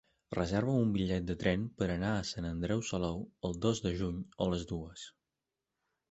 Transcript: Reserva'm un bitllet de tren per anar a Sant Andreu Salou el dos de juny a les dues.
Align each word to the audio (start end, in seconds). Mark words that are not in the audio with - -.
Reserva'm 0.35 0.77
un 0.83 0.93
bitllet 0.93 1.25
de 1.25 1.33
tren 1.41 1.65
per 1.81 1.87
anar 1.95 2.13
a 2.13 2.23
Sant 2.29 2.47
Andreu 2.51 2.81
Salou 2.87 3.19
el 3.49 3.53
dos 3.65 3.83
de 3.89 3.91
juny 3.99 4.17
a 4.47 4.49
les 4.55 4.65
dues. 4.73 5.05